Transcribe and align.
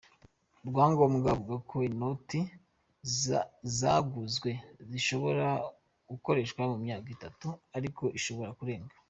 Rwangombwa 0.67 1.27
avuga 1.35 1.55
ko 1.69 1.75
inoti 1.89 2.39
zaguzwe 3.77 4.51
zishobora 4.89 5.47
gukoreshwa 6.09 6.61
mu 6.71 6.77
myaka 6.83 7.07
itatu 7.15 7.47
ariko 7.77 8.03
ishobora 8.19 8.51
kurenga. 8.59 8.93